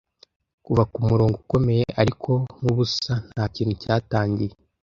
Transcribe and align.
Kuva 0.65 0.83
kumurongo 0.91 1.35
ukomeye, 1.43 1.83
ariko 2.01 2.31
nkubusa 2.55 3.13
ntakintu 3.33 3.73
cyatangiye-- 3.81 4.65